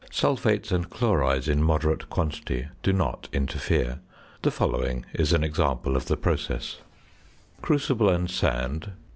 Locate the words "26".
8.85-8.97